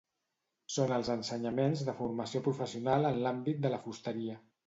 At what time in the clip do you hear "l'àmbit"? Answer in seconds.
3.27-3.63